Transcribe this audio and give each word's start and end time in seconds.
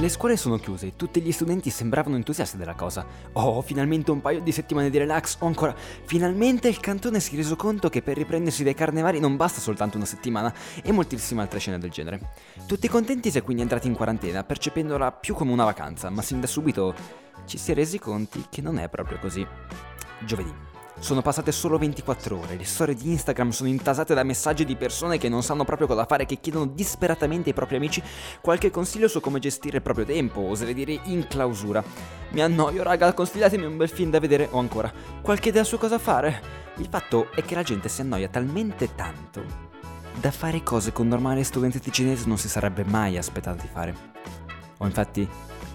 Le 0.00 0.08
scuole 0.08 0.38
sono 0.38 0.56
chiuse, 0.56 0.96
tutti 0.96 1.20
gli 1.20 1.30
studenti 1.30 1.68
sembravano 1.68 2.16
entusiasti 2.16 2.56
della 2.56 2.74
cosa. 2.74 3.04
Oh, 3.32 3.60
finalmente 3.60 4.10
un 4.10 4.22
paio 4.22 4.40
di 4.40 4.50
settimane 4.50 4.88
di 4.88 4.96
relax, 4.96 5.36
o 5.40 5.46
ancora, 5.46 5.74
finalmente 5.76 6.68
il 6.68 6.80
cantone 6.80 7.20
si 7.20 7.34
è 7.34 7.36
reso 7.36 7.54
conto 7.54 7.90
che 7.90 8.00
per 8.00 8.16
riprendersi 8.16 8.64
dai 8.64 8.72
carnevali 8.72 9.20
non 9.20 9.36
basta 9.36 9.60
soltanto 9.60 9.98
una 9.98 10.06
settimana 10.06 10.54
e 10.82 10.90
moltissime 10.90 11.42
altre 11.42 11.58
scene 11.58 11.78
del 11.78 11.90
genere. 11.90 12.32
Tutti 12.66 12.88
contenti 12.88 13.30
si 13.30 13.36
è 13.36 13.42
quindi 13.42 13.62
entrati 13.62 13.88
in 13.88 13.94
quarantena, 13.94 14.42
percependola 14.42 15.12
più 15.12 15.34
come 15.34 15.52
una 15.52 15.64
vacanza, 15.64 16.08
ma 16.08 16.22
sin 16.22 16.40
da 16.40 16.46
subito 16.46 16.94
ci 17.44 17.58
si 17.58 17.72
è 17.72 17.74
resi 17.74 17.98
conti 17.98 18.46
che 18.48 18.62
non 18.62 18.78
è 18.78 18.88
proprio 18.88 19.18
così. 19.18 19.46
Giovedì. 20.24 20.79
Sono 21.00 21.22
passate 21.22 21.50
solo 21.50 21.78
24 21.78 22.38
ore, 22.38 22.56
le 22.56 22.64
storie 22.64 22.94
di 22.94 23.10
Instagram 23.10 23.48
sono 23.48 23.70
intasate 23.70 24.12
da 24.12 24.22
messaggi 24.22 24.66
di 24.66 24.76
persone 24.76 25.16
che 25.16 25.30
non 25.30 25.42
sanno 25.42 25.64
proprio 25.64 25.86
cosa 25.86 26.04
fare, 26.04 26.26
che 26.26 26.36
chiedono 26.40 26.66
disperatamente 26.66 27.48
ai 27.48 27.54
propri 27.54 27.76
amici 27.76 28.02
qualche 28.42 28.70
consiglio 28.70 29.08
su 29.08 29.18
come 29.18 29.38
gestire 29.38 29.78
il 29.78 29.82
proprio 29.82 30.04
tempo, 30.04 30.42
oserei 30.42 30.74
dire 30.74 31.00
in 31.04 31.26
clausura. 31.26 31.82
Mi 32.32 32.42
annoio, 32.42 32.82
raga, 32.82 33.14
consigliatemi 33.14 33.64
un 33.64 33.78
bel 33.78 33.88
film 33.88 34.10
da 34.10 34.20
vedere 34.20 34.48
o 34.50 34.58
ancora, 34.58 34.92
qualche 35.22 35.48
idea 35.48 35.64
su 35.64 35.78
cosa 35.78 35.98
fare? 35.98 36.38
Il 36.76 36.86
fatto 36.90 37.30
è 37.34 37.42
che 37.42 37.54
la 37.54 37.62
gente 37.62 37.88
si 37.88 38.02
annoia 38.02 38.28
talmente 38.28 38.94
tanto 38.94 39.42
da 40.20 40.30
fare 40.30 40.62
cose 40.62 40.92
che 40.92 41.00
un 41.00 41.08
normale 41.08 41.44
studente 41.44 41.80
cinese 41.90 42.26
non 42.26 42.36
si 42.36 42.48
sarebbe 42.50 42.84
mai 42.84 43.16
aspettato 43.16 43.62
di 43.62 43.68
fare. 43.72 43.94
Ho 44.76 44.84
infatti 44.84 45.26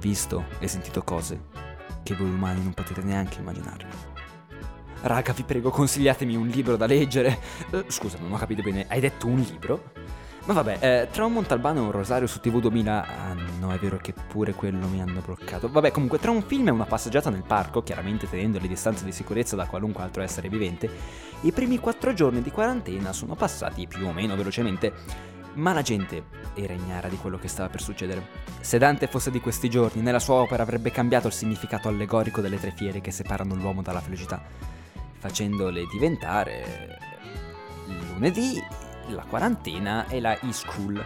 visto 0.00 0.46
e 0.58 0.66
sentito 0.66 1.04
cose 1.04 1.44
che 2.02 2.16
voi 2.16 2.28
umani 2.28 2.60
non 2.64 2.74
potete 2.74 3.02
neanche 3.02 3.38
immaginare. 3.38 4.11
Raga, 5.04 5.32
vi 5.32 5.42
prego, 5.42 5.70
consigliatemi 5.70 6.36
un 6.36 6.46
libro 6.46 6.76
da 6.76 6.86
leggere. 6.86 7.36
Uh, 7.70 7.84
scusa, 7.88 8.18
non 8.20 8.32
ho 8.32 8.36
capito 8.36 8.62
bene, 8.62 8.86
hai 8.88 9.00
detto 9.00 9.26
un 9.26 9.40
libro? 9.40 9.90
Ma 10.44 10.54
vabbè, 10.54 10.78
eh, 10.80 11.08
tra 11.10 11.24
un 11.24 11.32
Montalbano 11.32 11.80
e 11.80 11.82
un 11.82 11.90
Rosario 11.90 12.28
su 12.28 12.38
TV 12.38 12.60
2000... 12.60 13.06
Ah, 13.06 13.34
no, 13.58 13.72
è 13.72 13.78
vero 13.78 13.96
che 13.96 14.12
pure 14.12 14.54
quello 14.54 14.86
mi 14.86 15.00
hanno 15.00 15.20
bloccato. 15.20 15.68
Vabbè, 15.68 15.90
comunque, 15.90 16.20
tra 16.20 16.30
un 16.30 16.42
film 16.42 16.68
e 16.68 16.70
una 16.70 16.84
passeggiata 16.84 17.30
nel 17.30 17.42
parco, 17.44 17.82
chiaramente 17.82 18.28
tenendo 18.28 18.60
le 18.60 18.68
distanze 18.68 19.04
di 19.04 19.10
sicurezza 19.10 19.56
da 19.56 19.66
qualunque 19.66 20.04
altro 20.04 20.22
essere 20.22 20.48
vivente, 20.48 20.88
i 21.42 21.50
primi 21.50 21.78
quattro 21.78 22.12
giorni 22.12 22.40
di 22.40 22.50
quarantena 22.52 23.12
sono 23.12 23.34
passati 23.34 23.88
più 23.88 24.06
o 24.06 24.12
meno 24.12 24.36
velocemente. 24.36 24.92
Ma 25.54 25.72
la 25.72 25.82
gente 25.82 26.24
era 26.54 26.72
ignara 26.72 27.08
di 27.08 27.16
quello 27.16 27.38
che 27.38 27.48
stava 27.48 27.68
per 27.68 27.82
succedere. 27.82 28.26
Se 28.60 28.78
Dante 28.78 29.08
fosse 29.08 29.32
di 29.32 29.40
questi 29.40 29.68
giorni, 29.68 30.00
nella 30.00 30.20
sua 30.20 30.36
opera 30.36 30.62
avrebbe 30.62 30.92
cambiato 30.92 31.26
il 31.26 31.32
significato 31.32 31.88
allegorico 31.88 32.40
delle 32.40 32.60
tre 32.60 32.72
fiere 32.74 33.00
che 33.00 33.10
separano 33.10 33.54
l'uomo 33.56 33.82
dalla 33.82 34.00
felicità 34.00 34.72
facendole 35.22 35.86
diventare 35.86 36.98
lunedì, 38.08 38.60
la 39.10 39.22
quarantena 39.22 40.08
e 40.08 40.20
la 40.20 40.36
e-school. 40.40 41.00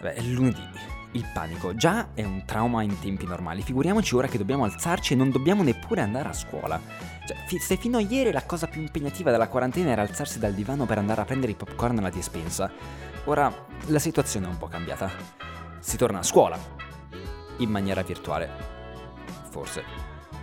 Beh, 0.00 0.20
lunedì, 0.22 0.68
il 1.12 1.24
panico 1.32 1.72
già 1.76 2.08
è 2.12 2.24
un 2.24 2.42
trauma 2.44 2.82
in 2.82 2.98
tempi 2.98 3.26
normali, 3.26 3.62
figuriamoci 3.62 4.16
ora 4.16 4.26
che 4.26 4.36
dobbiamo 4.36 4.64
alzarci 4.64 5.12
e 5.12 5.16
non 5.16 5.30
dobbiamo 5.30 5.62
neppure 5.62 6.00
andare 6.00 6.28
a 6.28 6.32
scuola. 6.32 6.80
Cioè, 7.24 7.36
fi- 7.46 7.60
se 7.60 7.76
fino 7.76 7.98
a 7.98 8.00
ieri 8.00 8.32
la 8.32 8.42
cosa 8.42 8.66
più 8.66 8.80
impegnativa 8.80 9.30
della 9.30 9.46
quarantena 9.46 9.90
era 9.90 10.02
alzarsi 10.02 10.40
dal 10.40 10.52
divano 10.52 10.84
per 10.84 10.98
andare 10.98 11.20
a 11.20 11.24
prendere 11.24 11.52
i 11.52 11.54
popcorn 11.54 11.98
alla 11.98 12.10
dispensa, 12.10 12.68
ora 13.26 13.52
la 13.86 13.98
situazione 14.00 14.46
è 14.46 14.48
un 14.48 14.58
po' 14.58 14.66
cambiata. 14.66 15.08
Si 15.78 15.96
torna 15.96 16.18
a 16.18 16.24
scuola, 16.24 16.58
in 17.58 17.70
maniera 17.70 18.02
virtuale. 18.02 18.50
Forse. 19.50 19.84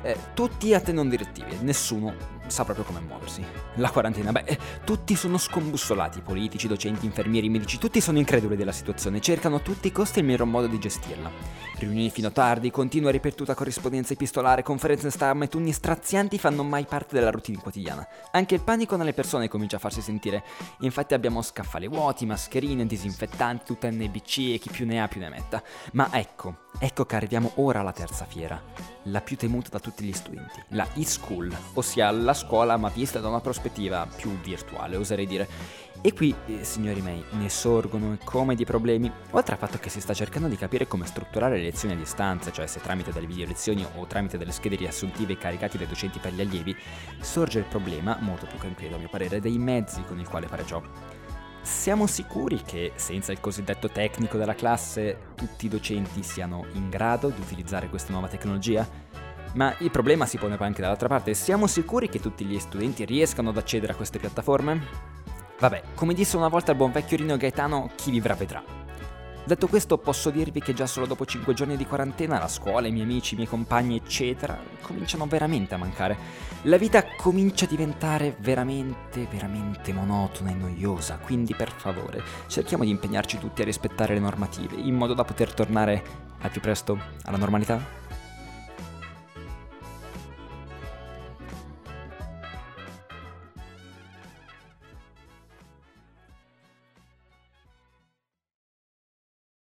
Eh, 0.00 0.16
tutti 0.32 0.72
a 0.72 0.80
te 0.80 0.92
non 0.92 1.10
direttivi, 1.10 1.58
nessuno 1.60 2.39
sa 2.50 2.64
proprio 2.64 2.84
come 2.84 3.00
muoversi. 3.00 3.44
La 3.76 3.90
quarantena, 3.90 4.32
beh, 4.32 4.58
tutti 4.84 5.14
sono 5.14 5.38
scombussolati, 5.38 6.20
politici, 6.20 6.68
docenti, 6.68 7.06
infermieri, 7.06 7.48
medici, 7.48 7.78
tutti 7.78 8.00
sono 8.00 8.18
increduli 8.18 8.56
della 8.56 8.72
situazione, 8.72 9.20
cercano 9.20 9.56
a 9.56 9.60
tutti 9.60 9.88
i 9.88 9.92
costi 9.92 10.18
il 10.18 10.26
miglior 10.26 10.46
modo 10.46 10.66
di 10.66 10.78
gestirla. 10.78 11.30
Riunioni 11.80 12.10
fino 12.10 12.28
a 12.28 12.30
tardi, 12.30 12.70
continua 12.70 13.10
ripetuta 13.10 13.54
corrispondenza 13.54 14.12
epistolare, 14.12 14.62
conferenze 14.62 15.10
stampa 15.10 15.46
e 15.46 15.48
turni 15.48 15.72
strazianti 15.72 16.36
fanno 16.36 16.62
mai 16.62 16.84
parte 16.84 17.14
della 17.14 17.30
routine 17.30 17.56
quotidiana. 17.56 18.06
Anche 18.32 18.54
il 18.54 18.60
panico 18.60 18.96
nelle 18.96 19.14
persone 19.14 19.48
comincia 19.48 19.76
a 19.76 19.78
farsi 19.78 20.02
sentire. 20.02 20.44
Infatti 20.80 21.14
abbiamo 21.14 21.40
scaffali 21.40 21.88
vuoti, 21.88 22.26
mascherine, 22.26 22.84
disinfettanti, 22.84 23.64
tutta 23.64 23.90
NBC 23.90 24.52
e 24.52 24.58
chi 24.58 24.68
più 24.70 24.84
ne 24.84 25.00
ha 25.00 25.08
più 25.08 25.20
ne 25.20 25.30
metta. 25.30 25.62
Ma 25.92 26.10
ecco, 26.12 26.66
ecco 26.78 27.06
che 27.06 27.16
arriviamo 27.16 27.52
ora 27.54 27.80
alla 27.80 27.92
terza 27.92 28.26
fiera, 28.26 28.60
la 29.04 29.22
più 29.22 29.38
temuta 29.38 29.70
da 29.70 29.80
tutti 29.80 30.04
gli 30.04 30.12
studenti, 30.12 30.62
la 30.68 30.86
e-school, 30.94 31.50
ossia 31.72 32.10
la 32.10 32.34
scuola 32.34 32.76
ma 32.76 32.90
vista 32.90 33.20
da 33.20 33.28
una 33.28 33.40
prospettiva 33.40 34.06
più 34.14 34.38
virtuale, 34.42 34.96
oserei 34.96 35.26
dire. 35.26 35.48
E 36.02 36.14
qui, 36.14 36.34
eh, 36.46 36.64
signori 36.64 37.02
miei, 37.02 37.22
ne 37.32 37.50
sorgono 37.50 38.16
come 38.24 38.54
di 38.54 38.64
problemi, 38.64 39.12
oltre 39.32 39.52
al 39.52 39.58
fatto 39.58 39.78
che 39.78 39.90
si 39.90 40.00
sta 40.00 40.14
cercando 40.14 40.48
di 40.48 40.56
capire 40.56 40.86
come 40.86 41.04
strutturare 41.04 41.56
le 41.56 41.64
lezioni 41.64 41.92
a 41.92 41.96
distanza, 41.96 42.50
cioè 42.50 42.66
se 42.66 42.80
tramite 42.80 43.12
delle 43.12 43.26
video 43.26 43.46
lezioni 43.46 43.86
o 43.96 44.06
tramite 44.06 44.38
delle 44.38 44.52
schede 44.52 44.76
riassuntive 44.76 45.36
caricate 45.36 45.76
dai 45.76 45.86
docenti 45.86 46.18
per 46.18 46.32
gli 46.32 46.40
allievi, 46.40 46.74
sorge 47.20 47.58
il 47.58 47.66
problema, 47.66 48.16
molto 48.20 48.46
più 48.46 48.58
concreto 48.58 48.94
a 48.94 48.98
mio 48.98 49.10
parere, 49.10 49.40
dei 49.40 49.58
mezzi 49.58 50.02
con 50.04 50.18
il 50.18 50.26
quale 50.26 50.46
fare 50.46 50.64
ciò. 50.64 50.80
Siamo 51.60 52.06
sicuri 52.06 52.62
che 52.62 52.92
senza 52.94 53.32
il 53.32 53.40
cosiddetto 53.40 53.90
tecnico 53.90 54.38
della 54.38 54.54
classe 54.54 55.18
tutti 55.34 55.66
i 55.66 55.68
docenti 55.68 56.22
siano 56.22 56.64
in 56.72 56.88
grado 56.88 57.28
di 57.28 57.40
utilizzare 57.40 57.90
questa 57.90 58.12
nuova 58.12 58.28
tecnologia? 58.28 58.88
Ma 59.52 59.74
il 59.80 59.90
problema 59.90 60.24
si 60.24 60.38
pone 60.38 60.56
poi 60.56 60.68
anche 60.68 60.80
dall'altra 60.80 61.08
parte, 61.08 61.34
siamo 61.34 61.66
sicuri 61.66 62.08
che 62.08 62.20
tutti 62.20 62.46
gli 62.46 62.58
studenti 62.58 63.04
riescano 63.04 63.50
ad 63.50 63.58
accedere 63.58 63.92
a 63.92 63.96
queste 63.96 64.18
piattaforme? 64.18 65.09
Vabbè, 65.60 65.82
come 65.94 66.14
disse 66.14 66.38
una 66.38 66.48
volta 66.48 66.70
il 66.70 66.78
buon 66.78 66.90
vecchio 66.90 67.18
Rino 67.18 67.36
Gaetano, 67.36 67.90
chi 67.94 68.10
vivrà 68.10 68.34
vedrà. 68.34 68.64
Detto 69.44 69.66
questo, 69.66 69.98
posso 69.98 70.30
dirvi 70.30 70.60
che 70.60 70.72
già 70.72 70.86
solo 70.86 71.04
dopo 71.04 71.26
5 71.26 71.52
giorni 71.52 71.76
di 71.76 71.84
quarantena 71.84 72.38
la 72.38 72.48
scuola, 72.48 72.86
i 72.86 72.90
miei 72.90 73.04
amici, 73.04 73.34
i 73.34 73.36
miei 73.36 73.48
compagni, 73.48 73.96
eccetera, 73.96 74.58
cominciano 74.80 75.26
veramente 75.26 75.74
a 75.74 75.76
mancare. 75.76 76.16
La 76.62 76.78
vita 76.78 77.04
comincia 77.14 77.66
a 77.66 77.68
diventare 77.68 78.36
veramente, 78.38 79.26
veramente 79.30 79.92
monotona 79.92 80.50
e 80.50 80.54
noiosa, 80.54 81.18
quindi 81.18 81.54
per 81.54 81.70
favore, 81.70 82.22
cerchiamo 82.46 82.84
di 82.84 82.90
impegnarci 82.90 83.36
tutti 83.36 83.60
a 83.60 83.66
rispettare 83.66 84.14
le 84.14 84.20
normative, 84.20 84.76
in 84.76 84.94
modo 84.94 85.12
da 85.12 85.24
poter 85.24 85.52
tornare 85.52 86.02
al 86.40 86.50
più 86.50 86.62
presto 86.62 86.98
alla 87.24 87.36
normalità. 87.36 88.08